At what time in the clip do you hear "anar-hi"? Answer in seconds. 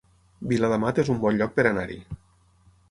1.73-2.01